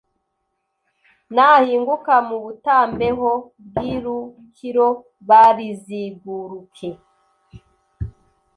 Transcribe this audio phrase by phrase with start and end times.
[1.35, 3.31] Nahinguka mu Butambeho
[3.65, 4.87] Bwirukiro
[5.27, 6.89] bariziguruke